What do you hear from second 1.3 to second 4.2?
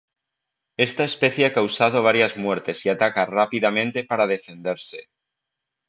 ha causado varias muertes y ataca rápidamente